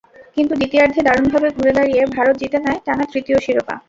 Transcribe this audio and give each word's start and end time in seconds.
কিন্তু 0.37 0.53
দ্বিতীয়ার্ধে 0.55 1.01
দারুণভাবে 1.07 1.49
ঘুরে 1.57 1.71
দাঁড়িয়ে 1.77 2.01
ভারত 2.15 2.35
জিতে 2.41 2.57
নেয় 2.59 2.79
টানা 2.85 3.05
তৃতীয় 3.13 3.37
শিরোপা। 3.45 3.75